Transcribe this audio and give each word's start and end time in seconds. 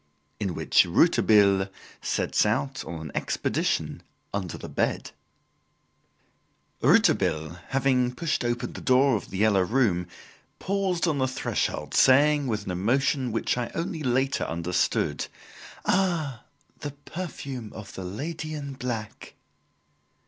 In 0.39 0.55
Which 0.55 0.83
Rouletabille 0.83 1.67
Sets 2.01 2.43
Out 2.43 2.83
on 2.85 2.99
an 2.99 3.11
Expedition 3.13 4.01
Under 4.33 4.57
the 4.57 4.67
Bed 4.67 5.11
Rouletabille 6.81 7.59
having 7.67 8.15
pushed 8.15 8.43
open 8.43 8.73
the 8.73 8.81
door 8.81 9.15
of 9.15 9.29
"The 9.29 9.37
Yellow 9.37 9.61
Room" 9.61 10.07
paused 10.57 11.07
on 11.07 11.19
the 11.19 11.27
threshold 11.27 11.93
saying, 11.93 12.47
with 12.47 12.65
an 12.65 12.71
emotion 12.71 13.31
which 13.31 13.59
I 13.59 13.69
only 13.75 14.01
later 14.01 14.45
understood, 14.45 15.27
"Ah, 15.85 16.45
the 16.79 16.93
perfume 17.05 17.71
of 17.73 17.93
the 17.93 18.03
lady 18.03 18.55
in 18.55 18.73
black!" 18.73 19.35